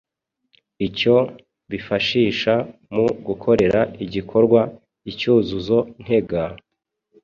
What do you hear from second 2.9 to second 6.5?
mu gukorera igikorwa icyuzuzo ntega,